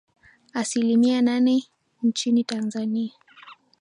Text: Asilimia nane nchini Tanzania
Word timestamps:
Asilimia 0.53 1.21
nane 1.21 1.63
nchini 2.03 2.43
Tanzania 2.43 3.11